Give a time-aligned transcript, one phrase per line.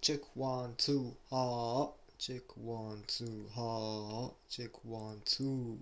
[0.00, 1.88] check one two ha
[2.18, 5.78] check one two ha check one two.